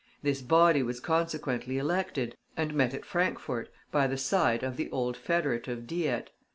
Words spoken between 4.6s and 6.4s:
of the old Federative Diet.